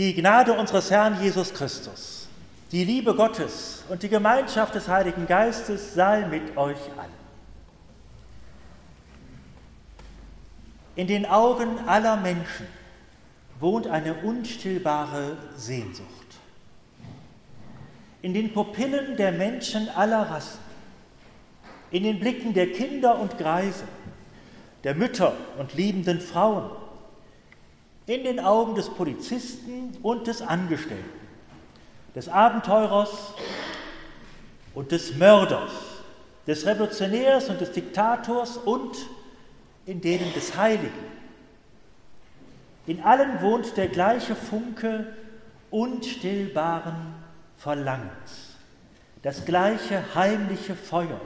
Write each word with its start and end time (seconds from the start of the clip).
Die 0.00 0.14
Gnade 0.14 0.54
unseres 0.54 0.90
Herrn 0.90 1.22
Jesus 1.22 1.52
Christus, 1.52 2.26
die 2.72 2.84
Liebe 2.84 3.14
Gottes 3.14 3.84
und 3.90 4.02
die 4.02 4.08
Gemeinschaft 4.08 4.74
des 4.74 4.88
Heiligen 4.88 5.26
Geistes 5.26 5.92
sei 5.92 6.26
mit 6.26 6.56
euch 6.56 6.78
allen. 6.96 7.20
In 10.96 11.06
den 11.06 11.26
Augen 11.26 11.86
aller 11.86 12.16
Menschen 12.16 12.66
wohnt 13.58 13.88
eine 13.88 14.14
unstillbare 14.14 15.36
Sehnsucht. 15.54 16.08
In 18.22 18.32
den 18.32 18.54
Pupillen 18.54 19.18
der 19.18 19.32
Menschen 19.32 19.90
aller 19.90 20.30
Rassen, 20.30 20.60
in 21.90 22.04
den 22.04 22.18
Blicken 22.18 22.54
der 22.54 22.72
Kinder 22.72 23.18
und 23.18 23.36
Greise, 23.36 23.84
der 24.82 24.94
Mütter 24.94 25.34
und 25.58 25.74
liebenden 25.74 26.22
Frauen, 26.22 26.70
in 28.06 28.24
den 28.24 28.40
Augen 28.40 28.74
des 28.74 28.88
Polizisten 28.88 29.96
und 30.02 30.26
des 30.26 30.42
Angestellten, 30.42 31.04
des 32.14 32.28
Abenteurers 32.28 33.34
und 34.74 34.92
des 34.92 35.14
Mörders, 35.16 35.72
des 36.46 36.66
Revolutionärs 36.66 37.48
und 37.48 37.60
des 37.60 37.72
Diktators 37.72 38.56
und 38.56 38.96
in 39.86 40.00
denen 40.00 40.32
des 40.34 40.56
Heiligen. 40.56 41.10
In 42.86 43.02
allen 43.02 43.40
wohnt 43.42 43.76
der 43.76 43.88
gleiche 43.88 44.34
Funke 44.34 45.14
unstillbaren 45.70 47.14
Verlangens, 47.56 48.56
das 49.22 49.44
gleiche 49.44 50.02
heimliche 50.14 50.74
Feuer, 50.74 51.20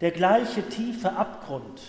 der 0.00 0.12
gleiche 0.12 0.62
tiefe 0.68 1.12
Abgrund, 1.12 1.82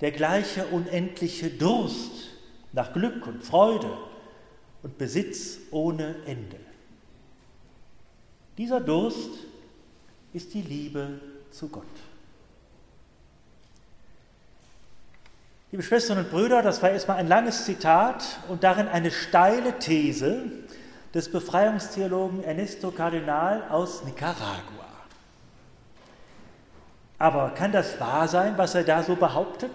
der 0.00 0.10
gleiche 0.10 0.66
unendliche 0.66 1.50
Durst 1.50 2.37
nach 2.72 2.92
Glück 2.92 3.26
und 3.26 3.44
Freude 3.44 3.90
und 4.82 4.98
Besitz 4.98 5.58
ohne 5.70 6.14
Ende. 6.26 6.58
Dieser 8.56 8.80
Durst 8.80 9.30
ist 10.32 10.52
die 10.54 10.62
Liebe 10.62 11.20
zu 11.50 11.68
Gott. 11.68 11.84
Liebe 15.70 15.82
Schwestern 15.82 16.18
und 16.18 16.30
Brüder, 16.30 16.62
das 16.62 16.82
war 16.82 16.90
erstmal 16.90 17.18
ein 17.18 17.28
langes 17.28 17.64
Zitat 17.64 18.24
und 18.48 18.64
darin 18.64 18.88
eine 18.88 19.10
steile 19.10 19.78
These 19.78 20.44
des 21.12 21.30
Befreiungstheologen 21.30 22.42
Ernesto 22.42 22.90
Cardinal 22.90 23.62
aus 23.68 24.02
Nicaragua. 24.04 24.86
Aber 27.18 27.50
kann 27.50 27.72
das 27.72 27.98
wahr 28.00 28.28
sein, 28.28 28.56
was 28.56 28.74
er 28.74 28.84
da 28.84 29.02
so 29.02 29.16
behauptet? 29.16 29.72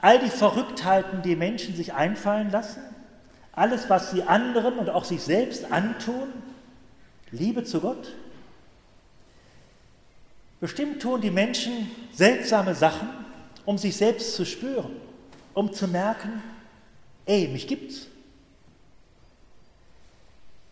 All 0.00 0.18
die 0.20 0.30
Verrücktheiten, 0.30 1.22
die 1.22 1.36
Menschen 1.36 1.74
sich 1.74 1.94
einfallen 1.94 2.50
lassen, 2.50 2.82
alles, 3.52 3.90
was 3.90 4.12
sie 4.12 4.22
anderen 4.22 4.78
und 4.78 4.90
auch 4.90 5.04
sich 5.04 5.22
selbst 5.22 5.72
antun, 5.72 6.28
Liebe 7.30 7.64
zu 7.64 7.80
Gott? 7.80 8.14
Bestimmt 10.60 11.02
tun 11.02 11.20
die 11.20 11.30
Menschen 11.30 11.90
seltsame 12.12 12.74
Sachen, 12.74 13.08
um 13.64 13.78
sich 13.78 13.96
selbst 13.96 14.34
zu 14.34 14.44
spüren, 14.44 14.96
um 15.54 15.72
zu 15.72 15.88
merken, 15.88 16.42
ey, 17.26 17.48
mich 17.48 17.66
gibt's. 17.66 18.06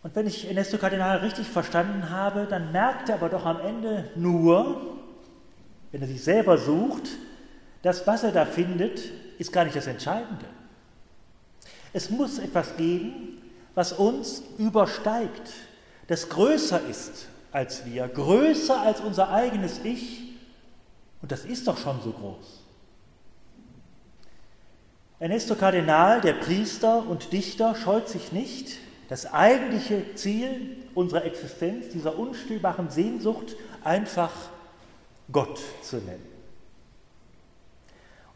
Und 0.03 0.15
wenn 0.15 0.27
ich 0.27 0.47
Ernesto 0.47 0.77
Kardinal 0.77 1.17
richtig 1.17 1.47
verstanden 1.47 2.09
habe, 2.09 2.47
dann 2.49 2.71
merkt 2.71 3.09
er 3.09 3.15
aber 3.15 3.29
doch 3.29 3.45
am 3.45 3.59
Ende 3.59 4.09
nur, 4.15 4.97
wenn 5.91 6.01
er 6.01 6.07
sich 6.07 6.23
selber 6.23 6.57
sucht, 6.57 7.09
das, 7.81 8.05
was 8.07 8.23
er 8.23 8.31
da 8.31 8.45
findet, 8.45 9.01
ist 9.37 9.51
gar 9.51 9.63
nicht 9.63 9.75
das 9.75 9.87
Entscheidende. 9.87 10.45
Es 11.93 12.09
muss 12.09 12.39
etwas 12.39 12.75
geben, 12.77 13.41
was 13.75 13.93
uns 13.93 14.43
übersteigt, 14.57 15.51
das 16.07 16.29
größer 16.29 16.81
ist 16.89 17.27
als 17.51 17.85
wir, 17.85 18.07
größer 18.07 18.81
als 18.81 19.01
unser 19.01 19.31
eigenes 19.31 19.79
Ich. 19.83 20.21
Und 21.21 21.31
das 21.31 21.45
ist 21.45 21.67
doch 21.67 21.77
schon 21.77 21.99
so 22.03 22.11
groß. 22.11 22.63
Ernesto 25.19 25.55
Kardinal, 25.55 26.21
der 26.21 26.33
Priester 26.33 27.07
und 27.07 27.33
Dichter, 27.33 27.75
scheut 27.75 28.07
sich 28.07 28.31
nicht, 28.31 28.77
das 29.09 29.33
eigentliche 29.33 30.13
Ziel 30.15 30.77
unserer 30.93 31.25
Existenz, 31.25 31.89
dieser 31.89 32.19
unstillbaren 32.19 32.89
Sehnsucht, 32.89 33.55
einfach 33.83 34.31
Gott 35.31 35.59
zu 35.81 35.97
nennen. 35.97 36.36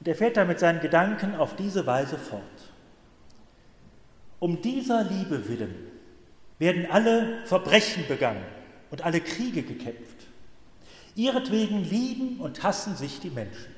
Und 0.02 0.08
er 0.08 0.16
fährt 0.16 0.36
dann 0.36 0.48
mit 0.48 0.60
seinen 0.60 0.82
Gedanken 0.82 1.36
auf 1.36 1.56
diese 1.56 1.86
Weise 1.86 2.18
fort. 2.18 2.42
Um 4.40 4.60
dieser 4.60 5.04
Liebe 5.04 5.48
willen 5.48 5.76
werden 6.58 6.88
alle 6.90 7.46
Verbrechen 7.46 8.08
begangen 8.08 8.44
und 8.90 9.06
alle 9.06 9.22
Kriege 9.22 9.62
gekämpft. 9.62 10.26
Ihretwegen 11.14 11.84
lieben 11.88 12.40
und 12.40 12.64
hassen 12.64 12.96
sich 12.96 13.20
die 13.20 13.30
Menschen. 13.30 13.76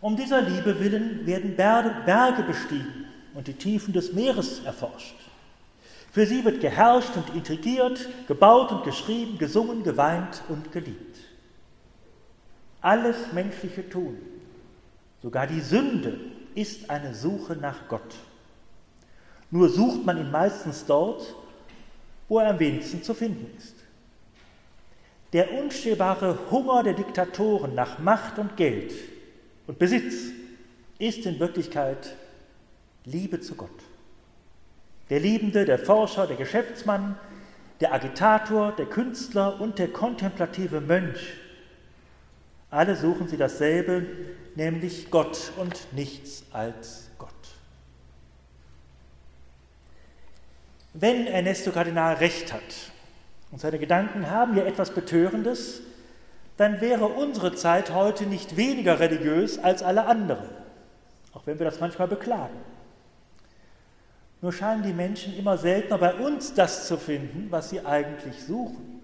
Um 0.00 0.16
dieser 0.16 0.40
Liebe 0.40 0.78
willen 0.78 1.26
werden 1.26 1.56
Berge 1.56 2.44
bestiegen 2.44 3.06
und 3.34 3.48
die 3.48 3.54
Tiefen 3.54 3.92
des 3.92 4.12
Meeres 4.12 4.60
erforscht. 4.60 5.16
Für 6.12 6.26
sie 6.26 6.44
wird 6.44 6.60
geherrscht 6.60 7.16
und 7.16 7.34
intrigiert, 7.34 8.08
gebaut 8.28 8.70
und 8.70 8.84
geschrieben, 8.84 9.36
gesungen, 9.36 9.82
geweint 9.82 10.42
und 10.48 10.70
geliebt. 10.70 11.18
Alles 12.80 13.16
menschliche 13.32 13.88
Tun 13.88 14.16
Sogar 15.22 15.46
die 15.46 15.60
Sünde 15.60 16.18
ist 16.54 16.88
eine 16.90 17.14
Suche 17.14 17.54
nach 17.56 17.88
Gott. 17.88 18.14
Nur 19.50 19.68
sucht 19.68 20.04
man 20.04 20.18
ihn 20.18 20.30
meistens 20.30 20.86
dort, 20.86 21.34
wo 22.28 22.38
er 22.38 22.50
am 22.50 22.58
wenigsten 22.58 23.02
zu 23.02 23.14
finden 23.14 23.46
ist. 23.58 23.74
Der 25.32 25.52
unstillbare 25.52 26.38
Hunger 26.50 26.82
der 26.82 26.94
Diktatoren 26.94 27.74
nach 27.74 27.98
Macht 27.98 28.38
und 28.38 28.56
Geld 28.56 28.92
und 29.66 29.78
Besitz 29.78 30.30
ist 30.98 31.26
in 31.26 31.38
Wirklichkeit 31.38 32.16
Liebe 33.04 33.40
zu 33.40 33.54
Gott. 33.54 33.70
Der 35.08 35.20
Liebende, 35.20 35.64
der 35.64 35.78
Forscher, 35.78 36.26
der 36.26 36.36
Geschäftsmann, 36.36 37.16
der 37.80 37.92
Agitator, 37.92 38.72
der 38.72 38.86
Künstler 38.86 39.60
und 39.60 39.78
der 39.78 39.88
kontemplative 39.88 40.80
Mönch, 40.80 41.34
alle 42.70 42.96
suchen 42.96 43.28
sie 43.28 43.36
dasselbe, 43.36 44.06
nämlich 44.54 45.10
Gott 45.10 45.52
und 45.56 45.92
nichts 45.92 46.44
als 46.52 47.10
Gott. 47.18 47.30
Wenn 50.94 51.26
Ernesto 51.26 51.72
Kardinal 51.72 52.14
recht 52.14 52.52
hat 52.52 52.62
und 53.50 53.60
seine 53.60 53.78
Gedanken 53.78 54.30
haben 54.30 54.56
ja 54.56 54.64
etwas 54.64 54.90
Betörendes, 54.90 55.82
dann 56.56 56.80
wäre 56.80 57.06
unsere 57.06 57.54
Zeit 57.54 57.92
heute 57.94 58.26
nicht 58.26 58.56
weniger 58.56 59.00
religiös 59.00 59.58
als 59.58 59.82
alle 59.82 60.06
anderen, 60.06 60.48
auch 61.32 61.46
wenn 61.46 61.58
wir 61.58 61.64
das 61.64 61.80
manchmal 61.80 62.08
beklagen. 62.08 62.56
Nur 64.42 64.52
scheinen 64.52 64.82
die 64.82 64.92
Menschen 64.92 65.36
immer 65.36 65.58
seltener 65.58 65.98
bei 65.98 66.14
uns 66.14 66.54
das 66.54 66.86
zu 66.86 66.96
finden, 66.96 67.48
was 67.50 67.70
sie 67.70 67.84
eigentlich 67.84 68.42
suchen. 68.42 68.99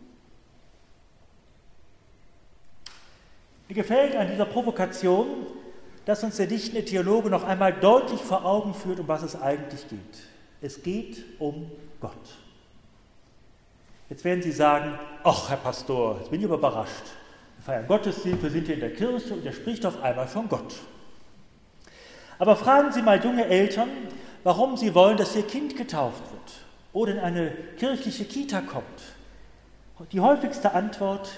Mir 3.69 3.75
gefällt 3.75 4.15
an 4.15 4.28
dieser 4.28 4.44
Provokation, 4.44 5.47
dass 6.04 6.22
uns 6.22 6.37
der 6.37 6.47
dichtende 6.47 6.84
Theologe 6.84 7.31
noch 7.31 7.44
einmal 7.44 7.72
deutlich 7.72 8.21
vor 8.21 8.44
Augen 8.44 8.75
führt, 8.75 9.00
um 9.00 9.09
was 9.09 9.22
es 9.22 9.41
eigentlich 9.41 9.88
geht. 9.88 9.99
Es 10.62 10.82
geht 10.82 11.25
um 11.41 11.71
Gott. 12.00 12.12
Jetzt 14.09 14.25
werden 14.25 14.43
Sie 14.43 14.53
sagen, 14.53 14.97
ach 15.25 15.50
Herr 15.50 15.56
Pastor, 15.56 16.19
jetzt 16.19 16.31
bin 16.31 16.41
ich 16.41 16.47
aber 16.47 16.59
überrascht. 16.59 17.05
Wir 17.56 17.65
feiern 17.65 17.87
Gottesdienst, 17.88 18.43
wir 18.43 18.50
sind 18.50 18.66
hier 18.66 18.75
in 18.75 18.81
der 18.81 18.94
Kirche 18.94 19.34
und 19.34 19.44
er 19.44 19.53
spricht 19.53 19.84
auf 19.84 20.00
einmal 20.03 20.28
von 20.28 20.49
Gott. 20.49 20.75
Aber 22.38 22.55
fragen 22.55 22.93
Sie 22.93 23.03
mal 23.03 23.22
junge 23.22 23.47
Eltern, 23.47 23.88
warum 24.44 24.76
sie 24.76 24.94
wollen, 24.94 25.16
dass 25.16 25.34
ihr 25.34 25.43
Kind 25.43 25.76
getauft 25.76 26.23
wird 26.31 26.52
oder 26.93 27.14
in 27.14 27.19
eine 27.19 27.50
kirchliche 27.79 28.25
Kita 28.25 28.61
kommt. 28.61 28.85
Die 30.12 30.20
häufigste 30.20 30.73
Antwort, 30.73 31.31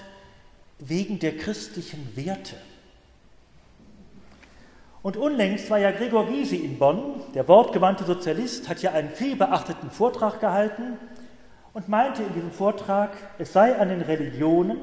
wegen 0.79 1.19
der 1.19 1.37
christlichen 1.37 2.15
Werte. 2.15 2.55
Und 5.01 5.15
unlängst 5.15 5.69
war 5.69 5.79
ja 5.79 5.91
Gregor 5.91 6.27
Gysi 6.27 6.57
in 6.57 6.77
Bonn, 6.77 7.21
der 7.33 7.47
wortgewandte 7.47 8.03
Sozialist, 8.03 8.67
hat 8.67 8.81
ja 8.81 8.91
einen 8.91 9.09
vielbeachteten 9.09 9.91
Vortrag 9.91 10.39
gehalten 10.41 10.97
und 11.73 11.87
meinte 11.87 12.23
in 12.23 12.33
diesem 12.33 12.51
Vortrag, 12.51 13.11
es 13.37 13.53
sei 13.53 13.77
an 13.77 13.89
den 13.89 14.01
Religionen 14.01 14.77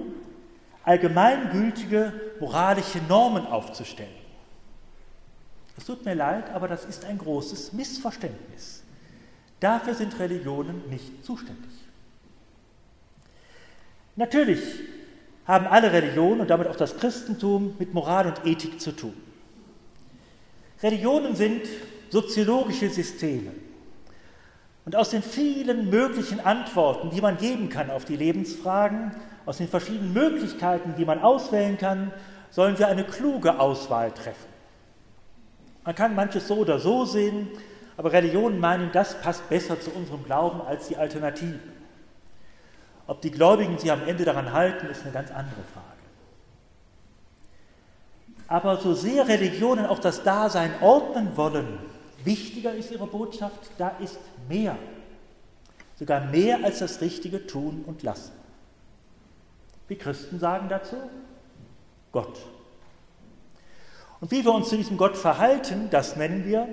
allgemeingültige 0.85 2.13
moralische 2.41 2.99
Normen 3.09 3.47
aufzustellen. 3.47 4.09
Es 5.77 5.85
tut 5.85 6.05
mir 6.05 6.15
leid, 6.15 6.51
aber 6.51 6.69
das 6.69 6.85
ist 6.87 7.05
ein 7.05 7.19
großes 7.19 7.73
Missverständnis. 7.75 8.83
Dafür 9.61 9.95
sind 9.95 10.19
Religionen 10.19 10.89
nicht 10.89 11.25
zuständig. 11.25 11.73
Natürlich 14.15 14.63
haben 15.47 15.67
alle 15.67 15.93
Religionen 15.93 16.41
und 16.41 16.51
damit 16.51 16.67
auch 16.69 16.77
das 16.77 16.97
Christentum 16.97 17.77
mit 17.79 17.95
Moral 17.95 18.27
und 18.27 18.45
Ethik 18.45 18.81
zu 18.81 18.93
tun. 18.93 19.15
Religionen 20.83 21.37
sind 21.37 21.63
soziologische 22.11 22.89
Systeme, 22.91 23.53
Und 24.85 24.95
aus 24.95 25.11
den 25.11 25.23
vielen 25.23 25.91
möglichen 25.91 26.41
Antworten, 26.41 27.11
die 27.11 27.21
man 27.21 27.39
geben 27.39 27.69
kann 27.69 27.91
auf 27.91 28.05
die 28.05 28.17
Lebensfragen, 28.17 29.13
aus 29.45 29.59
den 29.59 29.69
verschiedenen 29.69 30.13
Möglichkeiten, 30.13 30.95
die 30.97 31.05
man 31.05 31.21
auswählen 31.21 31.77
kann, 31.79 32.13
sollen 32.51 32.79
wir 32.79 32.89
eine 32.89 33.05
kluge 33.05 33.59
Auswahl 33.59 34.13
treffen. 34.13 34.49
Man 35.85 35.95
kann 35.95 36.15
manches 36.15 36.49
so 36.49 36.57
oder 36.57 36.79
so 36.79 37.05
sehen, 37.05 37.49
aber 37.97 38.13
Religionen 38.13 38.61
meinen, 38.61 38.91
das 38.93 39.21
passt 39.21 39.49
besser 39.49 39.81
zu 39.81 39.91
unserem 39.91 40.25
Glauben 40.25 40.61
als 40.61 40.89
die 40.89 40.97
Alternative. 40.97 41.59
Ob 43.06 43.20
die 43.20 43.31
Gläubigen 43.31 43.79
sich 43.79 43.91
am 43.91 44.06
Ende 44.06 44.25
daran 44.25 44.53
halten, 44.53 44.87
ist 44.87 45.03
eine 45.03 45.12
ganz 45.12 45.31
andere 45.31 45.62
Frage. 45.73 45.87
Aber 48.49 48.76
so 48.79 48.94
sehr 48.94 49.26
Religionen 49.29 49.87
auch 49.87 49.99
das 49.99 50.23
Dasein 50.23 50.73
ordnen 50.81 51.37
wollen, 51.37 51.79
wichtiger 52.25 52.75
ist 52.75 52.91
ihre 52.91 53.06
Botschaft, 53.06 53.70
da 53.79 53.91
ist 54.00 54.19
mehr. 54.49 54.76
Sogar 55.99 56.26
mehr 56.26 56.64
als 56.64 56.81
das 56.81 57.00
richtige 57.00 57.47
Tun 57.47 57.85
und 57.87 58.03
Lassen. 58.03 58.32
Wie 59.88 59.97
Christen 59.97 60.38
sagen 60.38 60.69
dazu? 60.69 60.97
Gott. 62.12 62.38
Und 64.20 64.31
wie 64.31 64.44
wir 64.44 64.52
uns 64.52 64.69
zu 64.69 64.76
diesem 64.76 64.97
Gott 64.97 65.17
verhalten, 65.17 65.88
das 65.91 66.17
nennen 66.17 66.44
wir 66.44 66.69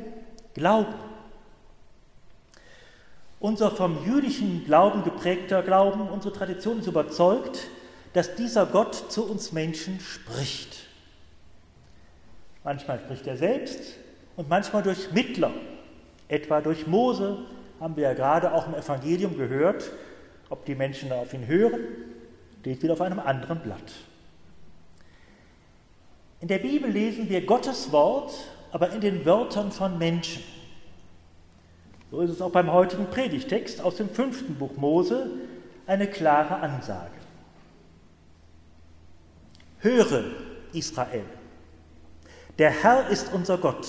Glauben. 0.53 1.12
Unser 3.43 3.71
vom 3.71 4.05
jüdischen 4.05 4.63
Glauben 4.63 5.03
geprägter 5.03 5.63
Glauben, 5.63 6.07
unsere 6.07 6.33
Tradition 6.33 6.79
ist 6.79 6.87
überzeugt, 6.87 7.67
dass 8.13 8.35
dieser 8.35 8.65
Gott 8.65 8.95
zu 9.11 9.29
uns 9.29 9.51
Menschen 9.51 9.99
spricht. 9.99 10.85
Manchmal 12.63 13.01
spricht 13.01 13.27
er 13.27 13.35
selbst 13.35 13.97
und 14.37 14.47
manchmal 14.47 14.81
durch 14.81 15.11
Mittler, 15.11 15.51
etwa 16.29 16.61
durch 16.61 16.87
Mose, 16.87 17.39
haben 17.81 17.97
wir 17.97 18.03
ja 18.03 18.13
gerade 18.13 18.53
auch 18.53 18.65
im 18.65 18.75
Evangelium 18.75 19.37
gehört. 19.37 19.91
Ob 20.49 20.63
die 20.63 20.75
Menschen 20.75 21.11
auf 21.11 21.33
ihn 21.33 21.45
hören, 21.45 21.81
steht 22.61 22.81
wieder 22.81 22.93
auf 22.93 23.01
einem 23.01 23.19
anderen 23.19 23.59
Blatt. 23.59 23.91
In 26.39 26.47
der 26.47 26.59
Bibel 26.59 26.89
lesen 26.89 27.27
wir 27.27 27.45
Gottes 27.45 27.91
Wort, 27.91 28.31
aber 28.71 28.91
in 28.91 29.01
den 29.01 29.25
Wörtern 29.25 29.73
von 29.73 29.97
Menschen. 29.97 30.43
So 32.13 32.21
ist 32.21 32.29
es 32.29 32.41
auch 32.43 32.51
beim 32.51 32.71
heutigen 32.71 33.07
Predigtext 33.07 33.81
aus 33.81 33.95
dem 33.95 34.07
fünften 34.07 34.53
Buch 34.53 34.77
Mose 34.77 35.31
eine 35.87 36.05
klare 36.05 36.57
Ansage. 36.57 37.09
Höre, 39.79 40.23
Israel, 40.73 41.25
der 42.59 42.69
Herr 42.69 43.09
ist 43.09 43.33
unser 43.33 43.57
Gott, 43.57 43.87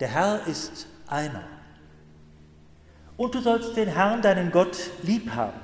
der 0.00 0.08
Herr 0.08 0.46
ist 0.46 0.86
einer. 1.06 1.44
Und 3.18 3.34
du 3.34 3.42
sollst 3.42 3.76
den 3.76 3.88
Herrn, 3.88 4.22
deinen 4.22 4.50
Gott, 4.50 4.78
lieb 5.02 5.34
haben, 5.34 5.60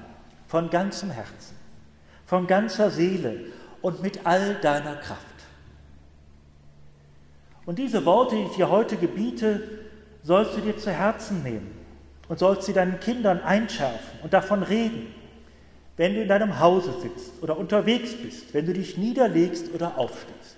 von 0.48 0.68
ganzem 0.68 1.10
Herzen, 1.10 1.56
von 2.26 2.46
ganzer 2.46 2.90
Seele 2.90 3.46
und 3.80 4.02
mit 4.02 4.26
all 4.26 4.56
deiner 4.56 4.96
Kraft. 4.96 5.24
Und 7.64 7.78
diese 7.78 8.04
Worte, 8.04 8.36
die 8.36 8.42
ich 8.42 8.56
dir 8.56 8.68
heute 8.68 8.98
gebiete, 8.98 9.87
sollst 10.22 10.56
du 10.56 10.60
dir 10.60 10.76
zu 10.76 10.90
Herzen 10.90 11.42
nehmen 11.42 11.74
und 12.28 12.38
sollst 12.38 12.64
sie 12.64 12.72
deinen 12.72 13.00
Kindern 13.00 13.40
einschärfen 13.40 14.20
und 14.22 14.32
davon 14.32 14.62
reden, 14.62 15.14
wenn 15.96 16.14
du 16.14 16.22
in 16.22 16.28
deinem 16.28 16.60
Hause 16.60 16.94
sitzt 17.00 17.42
oder 17.42 17.58
unterwegs 17.58 18.14
bist, 18.14 18.54
wenn 18.54 18.66
du 18.66 18.72
dich 18.72 18.96
niederlegst 18.96 19.74
oder 19.74 19.98
aufstehst. 19.98 20.56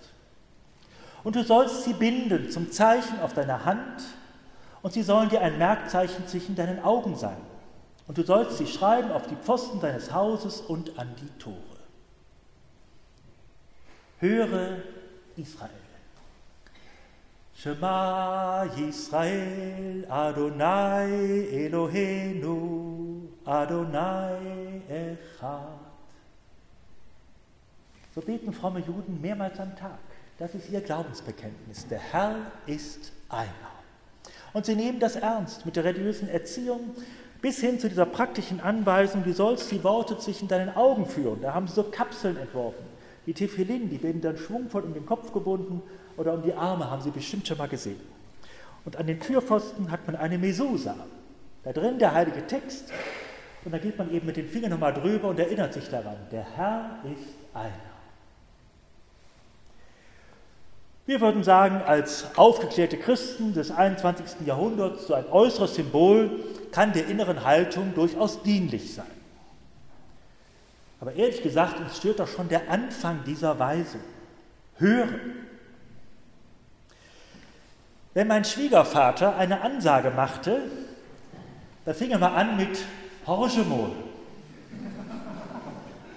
Und 1.25 1.37
du 1.37 1.45
sollst 1.45 1.85
sie 1.85 1.93
binden 1.93 2.51
zum 2.51 2.71
Zeichen 2.71 3.21
auf 3.21 3.33
deiner 3.33 3.65
Hand 3.65 4.03
und 4.83 4.93
sie 4.93 5.03
sollen 5.03 5.29
dir 5.29 5.41
ein 5.41 5.59
Merkzeichen 5.59 6.27
zwischen 6.27 6.57
deinen 6.57 6.83
Augen 6.83 7.17
sein. 7.17 7.37
Und 8.07 8.19
du 8.19 8.23
sollst 8.23 8.59
sie 8.59 8.67
schreiben 8.67 9.13
auf 9.13 9.27
die 9.27 9.37
Pfosten 9.37 9.81
deines 9.81 10.13
Hauses 10.13 10.61
und 10.61 10.99
an 10.99 11.09
die 11.21 11.39
Tore. 11.39 11.57
Höre 14.19 14.79
Israel. 15.37 15.71
Shema 17.63 18.65
Yisrael, 18.75 20.07
Adonai 20.09 21.47
Eloheinu, 21.53 23.29
Adonai 23.45 24.81
Echad. 24.89 25.79
So 28.15 28.23
beten 28.23 28.55
fromme 28.55 28.81
Juden 28.81 29.21
mehrmals 29.21 29.61
am 29.61 29.77
Tag. 29.77 29.99
Das 30.39 30.55
ist 30.55 30.71
ihr 30.71 30.81
Glaubensbekenntnis. 30.81 31.87
Der 31.89 31.99
Herr 31.99 32.37
ist 32.65 33.13
einer. 33.29 33.51
Und 34.55 34.65
sie 34.65 34.75
nehmen 34.75 34.99
das 34.99 35.17
ernst 35.17 35.67
mit 35.67 35.77
der 35.77 35.85
religiösen 35.85 36.31
Erziehung 36.31 36.95
bis 37.43 37.61
hin 37.61 37.79
zu 37.79 37.91
dieser 37.91 38.07
praktischen 38.07 38.61
Anweisung, 38.61 39.23
du 39.23 39.35
sollst 39.35 39.71
die 39.71 39.85
Worte 39.85 40.19
zwischen 40.19 40.49
deinen 40.49 40.75
Augen 40.75 41.05
führen. 41.05 41.43
Da 41.43 41.53
haben 41.53 41.69
sie 41.69 41.75
so 41.75 41.83
Kapseln 41.83 42.39
entworfen. 42.39 42.90
Die 43.27 43.35
Tefillin, 43.35 43.91
die 43.91 44.03
werden 44.03 44.21
dann 44.21 44.37
schwungvoll 44.37 44.83
um 44.83 44.95
den 44.95 45.07
Kopf 45.07 45.33
gebunden 45.33 45.83
oder 46.17 46.35
um 46.35 46.43
die 46.43 46.55
Arme, 46.55 46.91
haben 46.91 47.03
Sie 47.03 47.11
bestimmt 47.11 47.47
schon 47.47 47.59
mal 47.59 47.69
gesehen. 47.69 48.01
Und 48.85 48.97
an 48.97 49.07
den 49.07 49.21
Türpfosten 49.21 49.91
hat 49.91 50.07
man 50.07 50.17
eine 50.17 50.39
Mesusa. 50.39 50.95
Da 51.65 51.73
drin 51.73 51.99
der 51.99 52.15
heilige 52.15 52.47
Text. 52.47 52.93
Und 53.65 53.73
da 53.73 53.79
geht 53.79 53.99
man 53.99 54.11
eben 54.11 54.27
mit 54.27 54.37
den 54.37 54.49
Fingern 54.49 54.71
nochmal 54.71 54.95
drüber 54.95 55.29
und 55.29 55.39
erinnert 55.39 55.75
sich 55.75 55.89
daran. 55.89 56.17
Der 56.33 56.47
Herr 56.57 56.99
ist 57.05 57.35
einer. 57.53 57.91
Wir 61.05 61.21
würden 61.21 61.43
sagen, 61.43 61.83
als 61.83 62.27
aufgeklärte 62.37 62.97
Christen 62.97 63.53
des 63.53 63.71
21. 63.71 64.47
Jahrhunderts, 64.47 65.09
so 65.09 65.15
ein 65.15 65.27
äußeres 65.31 65.75
Symbol 65.75 66.31
kann 66.71 66.93
der 66.93 67.09
inneren 67.09 67.45
Haltung 67.45 67.95
durchaus 67.95 68.43
dienlich 68.43 68.95
sein. 68.95 69.20
Aber 71.01 71.15
ehrlich 71.15 71.43
gesagt, 71.43 71.81
uns 71.81 71.97
stört 71.97 72.21
doch 72.21 72.29
schon 72.29 72.49
der 72.49 72.71
Anfang 72.71 73.25
dieser 73.25 73.59
Weise. 73.59 73.99
Hören. 74.77 75.47
Wenn 78.13 78.29
mein 78.29 78.45
Schwiegervater 78.45 79.37
eine 79.37 79.63
Ansage 79.63 80.11
machte, 80.11 80.63
da 81.85 81.95
fing 81.95 82.11
er 82.11 82.19
mal 82.19 82.35
an 82.35 82.57
mit 82.57 82.85
Horchemol. 83.27 83.93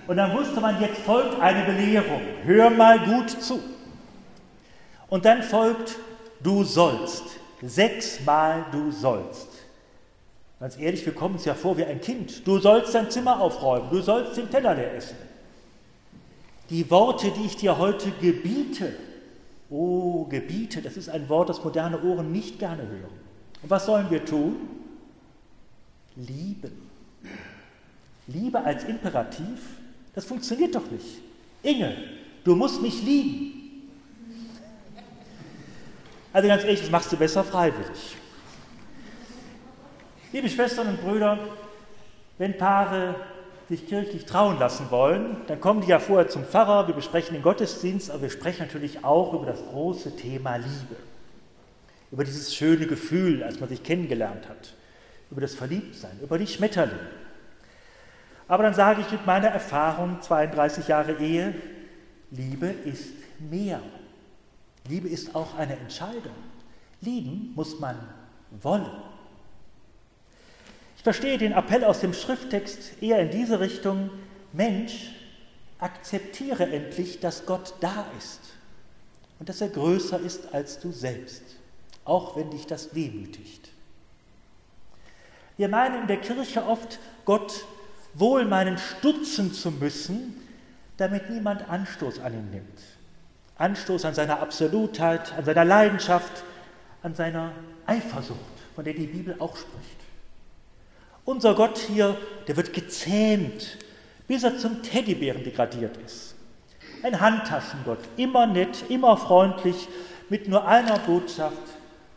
Und 0.05 0.17
dann 0.17 0.35
wusste 0.35 0.59
man, 0.59 0.81
jetzt 0.81 0.99
folgt 0.99 1.39
eine 1.39 1.63
Belehrung. 1.63 2.21
Hör 2.43 2.69
mal 2.69 2.99
gut 2.99 3.29
zu. 3.29 3.61
Und 5.07 5.23
dann 5.23 5.43
folgt, 5.43 5.95
du 6.41 6.63
sollst. 6.63 7.23
Sechsmal 7.61 8.65
du 8.71 8.91
sollst. 8.91 9.47
Ganz 10.63 10.77
ehrlich, 10.77 11.05
wir 11.05 11.13
kommen 11.13 11.35
uns 11.35 11.43
ja 11.43 11.55
vor 11.55 11.77
wie 11.77 11.83
ein 11.83 11.99
Kind. 11.99 12.47
Du 12.47 12.57
sollst 12.57 12.95
dein 12.95 13.11
Zimmer 13.11 13.41
aufräumen, 13.41 13.89
du 13.89 14.01
sollst 14.01 14.37
den 14.37 14.49
Teller 14.49 14.73
leer 14.73 14.95
essen. 14.95 15.17
Die 16.69 16.89
Worte, 16.89 17.31
die 17.31 17.47
ich 17.47 17.57
dir 17.57 17.77
heute 17.77 18.11
gebiete, 18.11 18.95
oh, 19.69 20.23
gebiete, 20.23 20.81
das 20.81 20.95
ist 20.95 21.09
ein 21.09 21.27
Wort, 21.27 21.49
das 21.49 21.61
moderne 21.61 22.01
Ohren 22.01 22.31
nicht 22.31 22.59
gerne 22.59 22.83
hören. 22.83 23.11
Und 23.61 23.69
was 23.69 23.85
sollen 23.85 24.09
wir 24.09 24.23
tun? 24.23 24.55
Lieben. 26.15 26.89
Liebe 28.27 28.63
als 28.63 28.85
Imperativ, 28.85 29.59
das 30.15 30.23
funktioniert 30.23 30.75
doch 30.75 30.89
nicht. 30.89 31.19
Inge, 31.61 31.93
du 32.45 32.55
musst 32.55 32.81
mich 32.81 33.03
lieben. 33.03 33.89
Also 36.31 36.47
ganz 36.47 36.63
ehrlich, 36.63 36.79
das 36.79 36.89
machst 36.89 37.11
du 37.11 37.17
besser 37.17 37.43
freiwillig. 37.43 38.15
Liebe 40.33 40.49
Schwestern 40.49 40.87
und 40.87 40.99
Brüder, 41.03 41.37
wenn 42.39 42.57
Paare 42.57 43.13
sich 43.69 43.87
kirchlich 43.87 44.25
trauen 44.25 44.57
lassen 44.57 44.89
wollen, 44.89 45.37
dann 45.45 45.61
kommen 45.61 45.81
die 45.81 45.89
ja 45.89 45.99
vorher 45.99 46.27
zum 46.27 46.43
Pfarrer, 46.43 46.87
wir 46.87 46.95
besprechen 46.95 47.35
den 47.35 47.43
Gottesdienst, 47.43 48.09
aber 48.09 48.23
wir 48.23 48.29
sprechen 48.31 48.63
natürlich 48.63 49.05
auch 49.05 49.33
über 49.33 49.45
das 49.45 49.63
große 49.63 50.15
Thema 50.15 50.55
Liebe. 50.55 50.95
Über 52.11 52.23
dieses 52.23 52.55
schöne 52.55 52.87
Gefühl, 52.87 53.43
als 53.43 53.59
man 53.59 53.69
sich 53.69 53.83
kennengelernt 53.83 54.49
hat. 54.49 54.73
Über 55.29 55.39
das 55.41 55.53
Verliebtsein, 55.53 56.19
über 56.19 56.39
die 56.39 56.47
Schmetterlinge. 56.47 56.99
Aber 58.47 58.63
dann 58.63 58.73
sage 58.73 59.01
ich 59.01 59.11
mit 59.11 59.27
meiner 59.27 59.49
Erfahrung, 59.49 60.19
32 60.19 60.87
Jahre 60.87 61.13
Ehe, 61.19 61.53
Liebe 62.31 62.73
ist 62.85 63.13
mehr. 63.37 63.79
Liebe 64.89 65.09
ist 65.09 65.35
auch 65.35 65.55
eine 65.59 65.77
Entscheidung. 65.77 66.33
Lieben 67.01 67.51
muss 67.53 67.79
man 67.79 67.99
wollen. 68.49 69.12
Ich 71.03 71.05
verstehe 71.05 71.37
den 71.37 71.51
Appell 71.51 71.83
aus 71.83 71.99
dem 71.99 72.13
Schrifttext 72.13 73.03
eher 73.03 73.19
in 73.19 73.29
diese 73.29 73.59
Richtung, 73.59 74.09
Mensch, 74.53 75.11
akzeptiere 75.77 76.65
endlich, 76.65 77.19
dass 77.19 77.45
Gott 77.45 77.73
da 77.81 78.05
ist 78.17 78.39
und 79.37 79.49
dass 79.49 79.59
er 79.59 79.67
größer 79.67 80.17
ist 80.21 80.53
als 80.53 80.79
du 80.79 80.93
selbst, 80.93 81.43
auch 82.05 82.37
wenn 82.37 82.51
dich 82.51 82.67
das 82.67 82.91
demütigt. 82.91 83.69
Wir 85.57 85.67
meinen 85.67 86.03
in 86.03 86.07
der 86.07 86.21
Kirche 86.21 86.65
oft, 86.65 86.99
Gott 87.25 87.65
wohl 88.13 88.45
meinen 88.45 88.77
stutzen 88.77 89.51
zu 89.51 89.71
müssen, 89.71 90.41
damit 90.95 91.29
niemand 91.29 91.67
Anstoß 91.69 92.19
an 92.19 92.33
ihn 92.33 92.49
nimmt. 92.49 92.79
Anstoß 93.57 94.05
an 94.05 94.13
seiner 94.13 94.39
Absolutheit, 94.39 95.33
an 95.33 95.43
seiner 95.43 95.65
Leidenschaft, 95.65 96.45
an 97.01 97.13
seiner 97.13 97.51
Eifersucht, 97.87 98.39
von 98.73 98.85
der 98.85 98.93
die 98.93 99.07
Bibel 99.07 99.35
auch 99.39 99.57
spricht. 99.57 100.02
Unser 101.25 101.55
Gott 101.55 101.77
hier, 101.77 102.17
der 102.47 102.57
wird 102.57 102.73
gezähmt, 102.73 103.77
bis 104.27 104.43
er 104.43 104.57
zum 104.57 104.83
Teddybären 104.83 105.43
degradiert 105.43 105.97
ist. 105.97 106.35
Ein 107.01 107.19
Handtaschengott, 107.19 107.99
immer 108.17 108.45
nett, 108.45 108.85
immer 108.89 109.15
freundlich, 109.17 109.87
mit 110.29 110.47
nur 110.47 110.67
einer 110.67 110.99
Botschaft, 110.99 111.57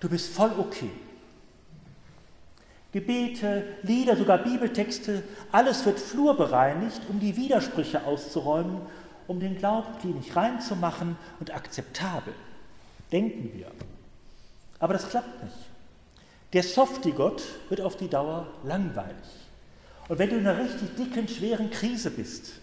du 0.00 0.08
bist 0.08 0.32
voll 0.32 0.52
okay. 0.58 0.90
Gebete, 2.92 3.64
Lieder, 3.82 4.16
sogar 4.16 4.38
Bibeltexte, 4.38 5.22
alles 5.52 5.84
wird 5.84 6.00
flurbereinigt, 6.00 7.02
um 7.08 7.20
die 7.20 7.36
Widersprüche 7.36 8.04
auszuräumen, 8.04 8.80
um 9.26 9.38
den 9.38 9.58
Glauben 9.58 9.98
klinisch 10.00 10.34
reinzumachen 10.34 11.16
und 11.40 11.54
akzeptabel. 11.54 12.32
Denken 13.12 13.52
wir. 13.52 13.70
Aber 14.78 14.94
das 14.94 15.08
klappt 15.08 15.44
nicht. 15.44 15.56
Der 16.56 16.62
Softie-Gott 16.62 17.42
wird 17.68 17.82
auf 17.82 17.98
die 17.98 18.08
Dauer 18.08 18.46
langweilig. 18.64 19.14
Und 20.08 20.18
wenn 20.18 20.30
du 20.30 20.38
in 20.38 20.46
einer 20.46 20.58
richtig 20.58 20.96
dicken, 20.96 21.28
schweren 21.28 21.68
Krise 21.68 22.10
bist, 22.10 22.54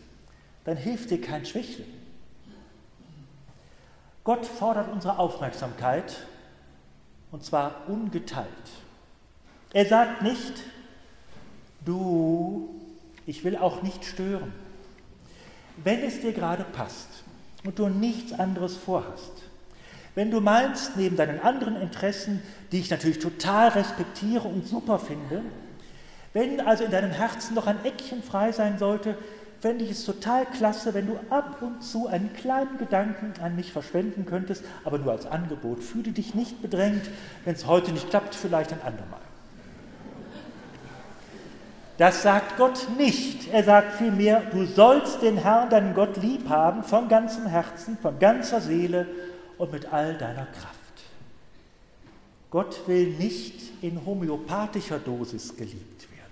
dann 0.65 0.77
hilft 0.77 1.12
dir 1.12 1.21
kein 1.21 1.45
Schwächling. 1.45 1.93
Gott 4.23 4.47
fordert 4.47 4.91
unsere 4.91 5.19
Aufmerksamkeit 5.19 6.25
und 7.31 7.45
zwar 7.45 7.88
ungeteilt. 7.88 8.47
Er 9.73 9.85
sagt 9.85 10.23
nicht, 10.23 10.53
du, 11.85 12.73
ich 13.27 13.43
will 13.43 13.57
auch 13.57 13.83
nicht 13.83 14.05
stören. 14.05 14.51
Wenn 15.83 16.00
es 16.00 16.19
dir 16.19 16.33
gerade 16.33 16.63
passt 16.63 17.09
und 17.63 17.77
du 17.77 17.89
nichts 17.89 18.33
anderes 18.33 18.75
vorhast, 18.75 19.43
wenn 20.15 20.32
du 20.32 20.41
meinst, 20.41 20.96
neben 20.96 21.15
deinen 21.15 21.39
anderen 21.39 21.79
Interessen, 21.82 22.41
die 22.72 22.79
ich 22.79 22.89
natürlich 22.89 23.20
total 23.20 23.70
respektiere 23.70 24.48
und 24.48 24.67
super 24.67 25.00
finde, 25.00 25.41
wenn 26.34 26.60
also 26.62 26.84
in 26.84 26.91
deinem 26.91 27.12
Herzen 27.12 27.53
noch 27.53 27.67
ein 27.67 27.84
Eckchen 27.84 28.24
frei 28.24 28.51
sein 28.51 28.77
sollte, 28.77 29.17
fände 29.60 29.86
ich 29.86 29.91
es 29.91 30.03
total 30.03 30.46
klasse, 30.46 30.93
wenn 30.93 31.08
du 31.08 31.17
ab 31.29 31.62
und 31.62 31.84
zu 31.84 32.08
einen 32.08 32.34
kleinen 32.34 32.77
Gedanken 32.77 33.34
an 33.41 33.55
mich 33.55 33.72
verschwenden 33.72 34.25
könntest, 34.25 34.63
aber 34.84 34.98
nur 34.98 35.12
als 35.12 35.25
Angebot. 35.25 35.82
Fühle 35.82 36.12
dich 36.12 36.36
nicht 36.36 36.62
bedrängt, 36.62 37.10
wenn 37.46 37.55
es 37.55 37.65
heute 37.65 37.91
nicht 37.91 38.10
klappt, 38.10 38.36
vielleicht 38.36 38.74
ein 38.74 38.82
andermal. 38.82 39.22
Das 41.98 42.24
sagt 42.24 42.58
Gott 42.58 42.88
nicht. 42.98 43.53
Er 43.53 43.63
sagt 43.63 43.93
vielmehr, 43.93 44.41
du 44.51 44.65
sollst 44.65 45.22
den 45.22 45.38
Herrn, 45.38 45.70
deinen 45.70 45.93
Gott, 45.93 46.17
lieb 46.17 46.50
haben, 46.50 46.84
von 46.84 47.08
ganzem 47.08 47.46
Herzen, 47.46 47.98
von 48.01 48.17
ganzer 48.20 48.60
Seele 48.60 49.05
und 49.57 49.72
mit 49.72 49.91
all 49.91 50.17
deiner 50.17 50.45
Kraft. 50.45 50.77
Gott 52.50 52.88
will 52.88 53.07
nicht 53.07 53.55
in 53.81 54.05
homöopathischer 54.05 55.00
Dosis 55.00 55.55
geliebt 55.55 56.07
werden. 56.12 56.31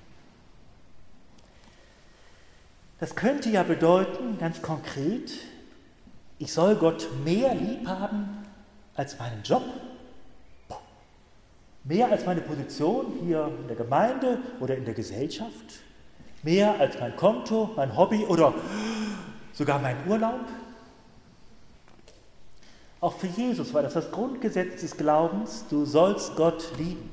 Das 2.99 3.15
könnte 3.15 3.49
ja 3.49 3.63
bedeuten, 3.63 4.37
ganz 4.39 4.61
konkret, 4.61 5.31
ich 6.37 6.53
soll 6.53 6.75
Gott 6.75 7.07
mehr 7.25 7.55
lieb 7.55 7.87
haben 7.87 8.45
als 8.95 9.17
meinen 9.17 9.41
Job, 9.43 9.63
mehr 11.83 12.11
als 12.11 12.25
meine 12.25 12.41
Position 12.41 13.13
hier 13.23 13.51
in 13.59 13.67
der 13.67 13.75
Gemeinde 13.75 14.37
oder 14.59 14.75
in 14.75 14.85
der 14.85 14.93
Gesellschaft, 14.93 15.81
mehr 16.43 16.79
als 16.79 16.99
mein 16.99 17.15
Konto, 17.15 17.71
mein 17.75 17.97
Hobby 17.97 18.25
oder 18.25 18.53
sogar 19.53 19.79
mein 19.79 19.97
Urlaub. 20.07 20.45
Auch 23.01 23.17
für 23.17 23.27
Jesus 23.27 23.73
war 23.73 23.81
das 23.81 23.93
das 23.93 24.11
Grundgesetz 24.11 24.81
des 24.81 24.95
Glaubens, 24.95 25.65
du 25.69 25.85
sollst 25.85 26.35
Gott 26.35 26.71
lieben, 26.77 27.09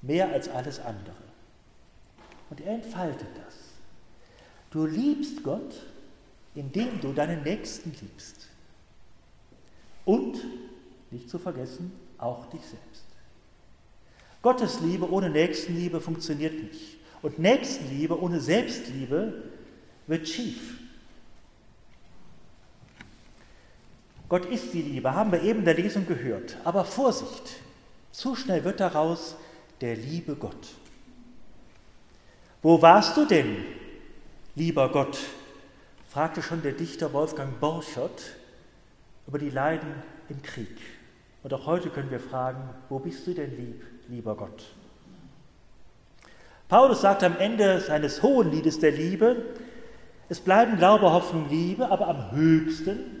mehr 0.00 0.30
als 0.30 0.48
alles 0.48 0.78
andere. 0.78 1.16
Und 2.50 2.60
er 2.60 2.74
entfaltet 2.74 3.28
das. 3.44 3.54
Du 4.70 4.86
liebst 4.86 5.42
Gott, 5.42 5.82
indem 6.54 7.00
du 7.00 7.12
deinen 7.12 7.42
Nächsten 7.42 7.92
liebst. 8.00 8.46
Und, 10.04 10.38
nicht 11.10 11.28
zu 11.28 11.38
vergessen, 11.38 11.92
auch 12.16 12.46
dich 12.50 12.62
selbst. 12.62 13.04
Gottes 14.40 14.80
Liebe 14.80 15.10
ohne 15.10 15.30
Nächstenliebe 15.30 16.00
funktioniert 16.00 16.54
nicht. 16.62 16.96
Und 17.22 17.40
Nächstenliebe 17.40 18.20
ohne 18.20 18.40
Selbstliebe 18.40 19.42
wird 20.06 20.28
schief. 20.28 20.78
Gott 24.28 24.44
ist 24.46 24.74
die 24.74 24.82
Liebe, 24.82 25.14
haben 25.14 25.32
wir 25.32 25.42
eben 25.42 25.60
in 25.60 25.64
der 25.64 25.74
Lesung 25.74 26.06
gehört. 26.06 26.56
Aber 26.64 26.84
Vorsicht, 26.84 27.60
zu 28.12 28.34
schnell 28.34 28.64
wird 28.64 28.80
daraus 28.80 29.36
der 29.80 29.96
liebe 29.96 30.34
Gott. 30.36 30.68
Wo 32.62 32.82
warst 32.82 33.16
du 33.16 33.24
denn, 33.24 33.64
lieber 34.54 34.90
Gott? 34.90 35.18
fragte 36.08 36.42
schon 36.42 36.62
der 36.62 36.72
Dichter 36.72 37.12
Wolfgang 37.12 37.60
Borchert 37.60 38.34
über 39.26 39.38
die 39.38 39.50
Leiden 39.50 40.02
im 40.28 40.42
Krieg. 40.42 40.76
Und 41.42 41.54
auch 41.54 41.66
heute 41.66 41.90
können 41.90 42.10
wir 42.10 42.20
fragen, 42.20 42.68
wo 42.88 42.98
bist 42.98 43.26
du 43.26 43.34
denn 43.34 43.56
lieb, 43.56 43.84
lieber 44.08 44.34
Gott? 44.34 44.64
Paulus 46.68 47.00
sagt 47.00 47.22
am 47.22 47.36
Ende 47.38 47.80
seines 47.80 48.22
hohen 48.22 48.50
Liedes 48.50 48.78
der 48.78 48.90
Liebe, 48.90 49.36
es 50.28 50.40
bleiben 50.40 50.76
Glaube, 50.76 51.10
Hoffnung, 51.12 51.48
Liebe, 51.48 51.88
aber 51.90 52.08
am 52.08 52.32
höchsten 52.32 53.17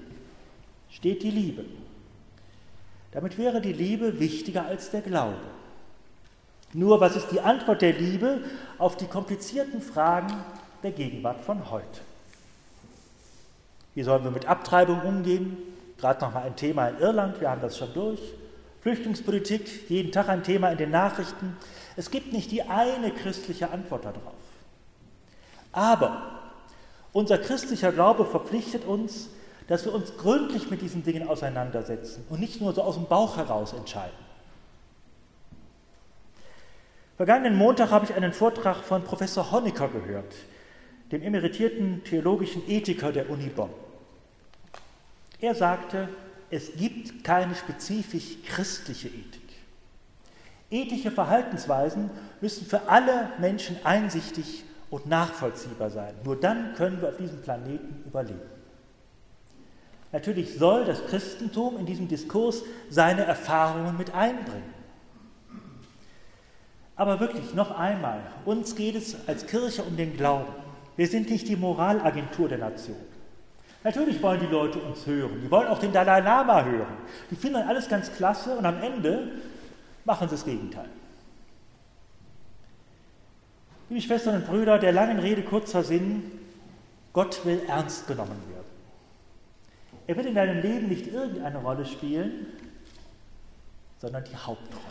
steht 0.90 1.22
die 1.22 1.30
Liebe. 1.30 1.64
Damit 3.12 3.38
wäre 3.38 3.60
die 3.60 3.72
Liebe 3.72 4.20
wichtiger 4.20 4.66
als 4.66 4.90
der 4.90 5.00
Glaube. 5.00 5.38
Nur 6.74 7.00
was 7.00 7.16
ist 7.16 7.28
die 7.28 7.40
Antwort 7.40 7.80
der 7.80 7.94
Liebe 7.94 8.42
auf 8.76 8.96
die 8.96 9.06
komplizierten 9.06 9.80
Fragen 9.80 10.34
der 10.82 10.92
Gegenwart 10.92 11.42
von 11.44 11.70
heute? 11.70 12.00
Wie 13.94 14.02
sollen 14.02 14.22
wir 14.22 14.30
mit 14.30 14.46
Abtreibung 14.46 15.00
umgehen? 15.00 15.56
Gerade 15.98 16.20
noch 16.20 16.34
mal 16.34 16.42
ein 16.42 16.56
Thema 16.56 16.88
in 16.88 16.98
Irland, 16.98 17.40
wir 17.40 17.50
haben 17.50 17.62
das 17.62 17.76
schon 17.76 17.92
durch. 17.94 18.20
Flüchtlingspolitik, 18.82 19.90
jeden 19.90 20.12
Tag 20.12 20.28
ein 20.28 20.44
Thema 20.44 20.70
in 20.70 20.78
den 20.78 20.90
Nachrichten. 20.90 21.56
Es 21.96 22.10
gibt 22.10 22.32
nicht 22.32 22.50
die 22.52 22.62
eine 22.62 23.10
christliche 23.10 23.70
Antwort 23.70 24.04
darauf. 24.04 24.34
Aber 25.72 26.22
unser 27.12 27.38
christlicher 27.38 27.90
Glaube 27.90 28.24
verpflichtet 28.24 28.84
uns, 28.84 29.30
dass 29.68 29.84
wir 29.84 29.94
uns 29.94 30.16
gründlich 30.16 30.70
mit 30.70 30.82
diesen 30.82 31.04
Dingen 31.04 31.28
auseinandersetzen 31.28 32.24
und 32.30 32.40
nicht 32.40 32.60
nur 32.60 32.72
so 32.72 32.82
aus 32.82 32.96
dem 32.96 33.06
Bauch 33.06 33.36
heraus 33.36 33.74
entscheiden. 33.74 34.16
Vergangenen 37.16 37.56
Montag 37.56 37.90
habe 37.90 38.06
ich 38.06 38.14
einen 38.14 38.32
Vortrag 38.32 38.78
von 38.78 39.04
Professor 39.04 39.52
Honecker 39.52 39.88
gehört, 39.88 40.34
dem 41.12 41.22
emeritierten 41.22 42.02
theologischen 42.04 42.68
Ethiker 42.68 43.12
der 43.12 43.28
Uni 43.28 43.48
Bonn. 43.48 43.70
Er 45.40 45.54
sagte, 45.54 46.08
es 46.50 46.74
gibt 46.76 47.22
keine 47.22 47.54
spezifisch 47.54 48.42
christliche 48.46 49.08
Ethik. 49.08 49.42
Ethische 50.70 51.10
Verhaltensweisen 51.10 52.10
müssen 52.40 52.66
für 52.66 52.88
alle 52.88 53.32
Menschen 53.38 53.76
einsichtig 53.84 54.64
und 54.90 55.06
nachvollziehbar 55.06 55.90
sein. 55.90 56.14
Nur 56.24 56.36
dann 56.36 56.74
können 56.74 57.00
wir 57.02 57.08
auf 57.10 57.16
diesem 57.18 57.42
Planeten 57.42 58.02
überleben. 58.06 58.57
Natürlich 60.12 60.58
soll 60.58 60.84
das 60.84 61.04
Christentum 61.06 61.78
in 61.78 61.86
diesem 61.86 62.08
Diskurs 62.08 62.62
seine 62.88 63.24
Erfahrungen 63.24 63.96
mit 63.96 64.14
einbringen. 64.14 64.74
Aber 66.96 67.20
wirklich 67.20 67.54
noch 67.54 67.78
einmal, 67.78 68.20
uns 68.44 68.74
geht 68.74 68.96
es 68.96 69.16
als 69.28 69.46
Kirche 69.46 69.82
um 69.82 69.96
den 69.96 70.16
Glauben. 70.16 70.52
Wir 70.96 71.06
sind 71.06 71.30
nicht 71.30 71.46
die 71.46 71.56
Moralagentur 71.56 72.48
der 72.48 72.58
Nation. 72.58 72.96
Natürlich 73.84 74.20
wollen 74.20 74.40
die 74.40 74.46
Leute 74.46 74.80
uns 74.80 75.06
hören, 75.06 75.40
die 75.42 75.50
wollen 75.50 75.68
auch 75.68 75.78
den 75.78 75.92
Dalai 75.92 76.20
Lama 76.20 76.64
hören. 76.64 76.96
Die 77.30 77.36
finden 77.36 77.62
alles 77.68 77.88
ganz 77.88 78.12
klasse 78.12 78.56
und 78.56 78.66
am 78.66 78.82
Ende 78.82 79.30
machen 80.04 80.28
sie 80.28 80.34
das 80.34 80.44
Gegenteil. 80.44 80.88
Liebe 83.88 84.02
Schwestern 84.02 84.36
und 84.36 84.46
Brüder, 84.46 84.78
der 84.78 84.92
langen 84.92 85.20
Rede 85.20 85.42
kurzer 85.42 85.84
Sinn, 85.84 86.30
Gott 87.12 87.44
will 87.46 87.62
ernst 87.68 88.06
genommen 88.06 88.42
werden. 88.50 88.57
Er 90.08 90.16
wird 90.16 90.26
in 90.26 90.34
deinem 90.34 90.62
Leben 90.62 90.88
nicht 90.88 91.06
irgendeine 91.06 91.58
Rolle 91.58 91.84
spielen, 91.84 92.46
sondern 94.00 94.24
die 94.24 94.34
Hauptrolle. 94.34 94.82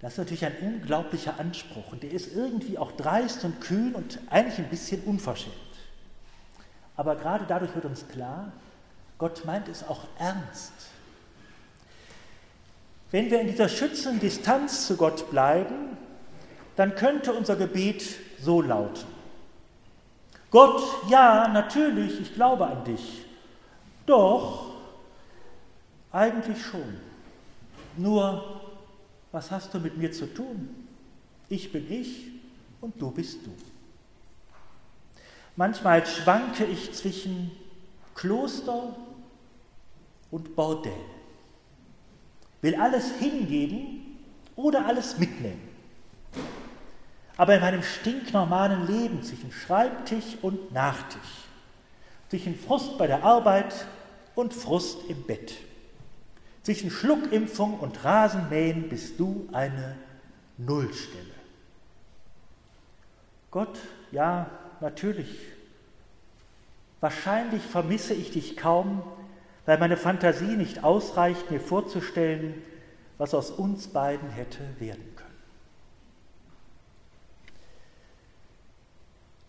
Das 0.00 0.12
ist 0.12 0.18
natürlich 0.18 0.46
ein 0.46 0.56
unglaublicher 0.60 1.40
Anspruch 1.40 1.90
und 1.90 2.04
der 2.04 2.12
ist 2.12 2.32
irgendwie 2.32 2.78
auch 2.78 2.92
dreist 2.92 3.44
und 3.44 3.60
kühn 3.60 3.96
und 3.96 4.20
eigentlich 4.30 4.58
ein 4.58 4.70
bisschen 4.70 5.02
unverschämt. 5.02 5.54
Aber 6.96 7.16
gerade 7.16 7.46
dadurch 7.48 7.74
wird 7.74 7.84
uns 7.84 8.06
klar, 8.06 8.52
Gott 9.18 9.44
meint 9.44 9.66
es 9.66 9.82
auch 9.88 10.04
ernst. 10.20 10.72
Wenn 13.10 13.28
wir 13.30 13.40
in 13.40 13.48
dieser 13.48 13.68
schützenden 13.68 14.20
Distanz 14.20 14.86
zu 14.86 14.96
Gott 14.96 15.30
bleiben, 15.30 15.96
dann 16.76 16.94
könnte 16.94 17.32
unser 17.32 17.56
Gebet 17.56 18.04
so 18.38 18.62
lauten. 18.62 19.15
Gott, 20.56 20.82
ja, 21.10 21.48
natürlich, 21.48 22.18
ich 22.18 22.32
glaube 22.32 22.66
an 22.66 22.82
dich. 22.82 23.26
Doch, 24.06 24.70
eigentlich 26.10 26.64
schon. 26.64 26.96
Nur, 27.98 28.62
was 29.32 29.50
hast 29.50 29.74
du 29.74 29.78
mit 29.78 29.98
mir 29.98 30.10
zu 30.10 30.32
tun? 30.32 30.86
Ich 31.50 31.70
bin 31.70 31.92
ich 31.92 32.28
und 32.80 32.98
du 32.98 33.10
bist 33.10 33.44
du. 33.44 33.50
Manchmal 35.56 36.06
schwanke 36.06 36.64
ich 36.64 36.90
zwischen 36.94 37.50
Kloster 38.14 38.96
und 40.30 40.56
Bordell. 40.56 41.04
Will 42.62 42.76
alles 42.76 43.12
hingeben 43.16 44.16
oder 44.56 44.86
alles 44.86 45.18
mitnehmen. 45.18 45.65
Aber 47.36 47.54
in 47.54 47.60
meinem 47.60 47.82
stinknormalen 47.82 48.86
Leben 48.86 49.22
zwischen 49.22 49.52
Schreibtisch 49.52 50.38
und 50.42 50.72
Nachtisch, 50.72 51.20
zwischen 52.28 52.58
Frust 52.58 52.96
bei 52.98 53.06
der 53.06 53.24
Arbeit 53.24 53.86
und 54.34 54.54
Frust 54.54 54.98
im 55.08 55.22
Bett, 55.24 55.54
zwischen 56.62 56.90
Schluckimpfung 56.90 57.78
und 57.78 58.04
Rasenmähen 58.04 58.88
bist 58.88 59.20
du 59.20 59.48
eine 59.52 59.96
Nullstelle. 60.58 61.36
Gott, 63.50 63.78
ja, 64.10 64.50
natürlich. 64.80 65.38
Wahrscheinlich 67.00 67.62
vermisse 67.62 68.14
ich 68.14 68.30
dich 68.30 68.56
kaum, 68.56 69.02
weil 69.64 69.78
meine 69.78 69.96
Fantasie 69.96 70.56
nicht 70.56 70.82
ausreicht, 70.82 71.50
mir 71.50 71.60
vorzustellen, 71.60 72.62
was 73.18 73.34
aus 73.34 73.50
uns 73.50 73.88
beiden 73.88 74.28
hätte 74.30 74.60
werden 74.78 75.04
können. 75.14 75.26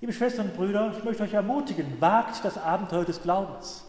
Liebe 0.07 0.19
Schwestern 0.19 0.45
und 0.45 0.55
Brüder, 0.55 0.93
ich 0.97 1.03
möchte 1.03 1.23
euch 1.23 1.33
ermutigen, 1.33 1.85
wagt 1.99 2.45
das 2.45 2.57
Abenteuer 2.57 3.03
des 3.03 3.21
Glaubens. 3.21 3.83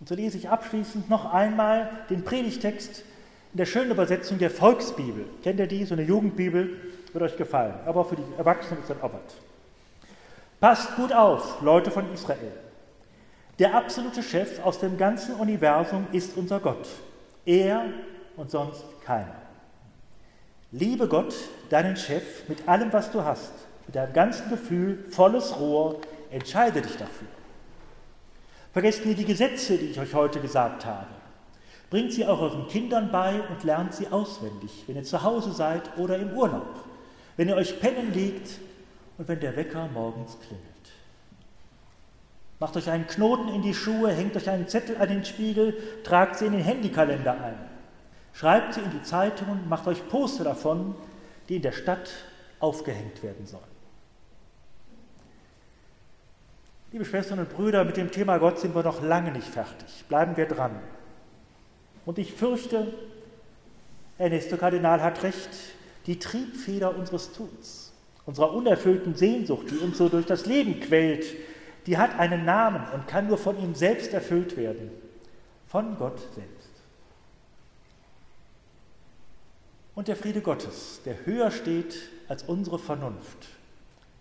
Und 0.00 0.08
so 0.08 0.14
lese 0.14 0.38
ich 0.38 0.48
abschließend 0.48 1.10
noch 1.10 1.34
einmal 1.34 1.90
den 2.08 2.24
Predigtext 2.24 3.04
in 3.52 3.58
der 3.58 3.66
schönen 3.66 3.90
Übersetzung 3.90 4.38
der 4.38 4.48
Volksbibel. 4.48 5.26
Kennt 5.42 5.60
ihr 5.60 5.66
die? 5.66 5.84
So 5.84 5.92
eine 5.92 6.04
Jugendbibel 6.04 6.80
wird 7.12 7.24
euch 7.24 7.36
gefallen. 7.36 7.74
Aber 7.84 8.06
für 8.06 8.16
die 8.16 8.22
Erwachsenen 8.38 8.82
ist 8.82 8.90
auch 8.90 9.12
was. 9.12 9.20
Passt 10.60 10.96
gut 10.96 11.12
auf, 11.12 11.60
Leute 11.60 11.90
von 11.90 12.10
Israel. 12.14 12.52
Der 13.58 13.74
absolute 13.74 14.22
Chef 14.22 14.64
aus 14.64 14.78
dem 14.78 14.96
ganzen 14.96 15.34
Universum 15.34 16.06
ist 16.12 16.38
unser 16.38 16.58
Gott. 16.58 16.88
Er 17.44 17.84
und 18.38 18.50
sonst 18.50 18.82
keiner. 19.04 19.42
Liebe 20.72 21.06
Gott, 21.06 21.34
deinen 21.68 21.98
Chef, 21.98 22.48
mit 22.48 22.66
allem, 22.66 22.90
was 22.94 23.10
du 23.10 23.22
hast, 23.22 23.52
mit 23.86 23.96
deinem 23.96 24.12
ganzen 24.12 24.48
Gefühl, 24.50 25.04
volles 25.10 25.58
Rohr, 25.58 26.00
entscheide 26.30 26.82
dich 26.82 26.96
dafür. 26.96 27.28
Vergesst 28.72 29.06
nie 29.06 29.14
die 29.14 29.24
Gesetze, 29.24 29.78
die 29.78 29.86
ich 29.86 30.00
euch 30.00 30.14
heute 30.14 30.40
gesagt 30.40 30.84
habe. 30.84 31.06
Bringt 31.90 32.12
sie 32.12 32.26
auch 32.26 32.40
euren 32.40 32.66
Kindern 32.66 33.12
bei 33.12 33.40
und 33.48 33.62
lernt 33.62 33.94
sie 33.94 34.08
auswendig, 34.08 34.84
wenn 34.86 34.96
ihr 34.96 35.04
zu 35.04 35.22
Hause 35.22 35.52
seid 35.52 35.96
oder 35.96 36.18
im 36.18 36.32
Urlaub, 36.32 36.84
wenn 37.36 37.48
ihr 37.48 37.56
euch 37.56 37.78
pennen 37.78 38.12
legt 38.12 38.58
und 39.16 39.28
wenn 39.28 39.38
der 39.38 39.54
Wecker 39.54 39.88
morgens 39.94 40.36
klingelt. 40.40 40.64
Macht 42.58 42.76
euch 42.76 42.90
einen 42.90 43.06
Knoten 43.06 43.48
in 43.48 43.62
die 43.62 43.74
Schuhe, 43.74 44.10
hängt 44.10 44.36
euch 44.36 44.48
einen 44.48 44.66
Zettel 44.66 44.96
an 44.96 45.08
den 45.08 45.24
Spiegel, 45.24 45.76
tragt 46.02 46.38
sie 46.38 46.46
in 46.46 46.52
den 46.52 46.62
Handykalender 46.62 47.40
ein. 47.40 47.58
Schreibt 48.32 48.74
sie 48.74 48.80
in 48.80 48.90
die 48.90 49.02
Zeitungen, 49.02 49.68
macht 49.68 49.86
euch 49.86 50.08
Poster 50.08 50.42
davon, 50.42 50.96
die 51.48 51.56
in 51.56 51.62
der 51.62 51.72
Stadt 51.72 52.10
aufgehängt 52.58 53.22
werden 53.22 53.46
sollen. 53.46 53.73
Liebe 56.94 57.06
Schwestern 57.06 57.40
und 57.40 57.52
Brüder, 57.52 57.82
mit 57.82 57.96
dem 57.96 58.12
Thema 58.12 58.38
Gott 58.38 58.60
sind 58.60 58.72
wir 58.72 58.84
noch 58.84 59.02
lange 59.02 59.32
nicht 59.32 59.48
fertig. 59.48 60.04
Bleiben 60.08 60.36
wir 60.36 60.46
dran. 60.46 60.78
Und 62.06 62.18
ich 62.18 62.32
fürchte, 62.32 62.86
Ernesto 64.16 64.56
Kardinal 64.56 65.02
hat 65.02 65.24
recht, 65.24 65.48
die 66.06 66.20
Triebfeder 66.20 66.96
unseres 66.96 67.32
Tuns, 67.32 67.92
unserer 68.26 68.52
unerfüllten 68.52 69.16
Sehnsucht, 69.16 69.72
die 69.72 69.78
uns 69.78 69.98
so 69.98 70.08
durch 70.08 70.26
das 70.26 70.46
Leben 70.46 70.78
quält, 70.78 71.26
die 71.86 71.98
hat 71.98 72.16
einen 72.16 72.44
Namen 72.44 72.86
und 72.94 73.08
kann 73.08 73.26
nur 73.26 73.38
von 73.38 73.58
ihm 73.58 73.74
selbst 73.74 74.14
erfüllt 74.14 74.56
werden, 74.56 74.92
von 75.66 75.98
Gott 75.98 76.20
selbst. 76.36 76.70
Und 79.96 80.06
der 80.06 80.14
Friede 80.14 80.42
Gottes, 80.42 81.00
der 81.04 81.26
höher 81.26 81.50
steht 81.50 81.96
als 82.28 82.44
unsere 82.44 82.78
Vernunft, 82.78 83.48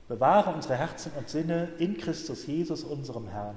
bewahre 0.07 0.53
unsere 0.53 0.75
Herzen 0.75 1.11
und 1.17 1.29
Sinne 1.29 1.69
in 1.77 1.97
Christus 1.97 2.45
Jesus, 2.45 2.83
unserem 2.83 3.27
Herrn. 3.27 3.55